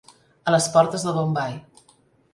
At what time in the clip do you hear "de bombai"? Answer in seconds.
1.09-1.55